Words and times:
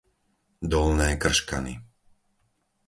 Dolné 0.71 1.09
Krškany 1.21 1.73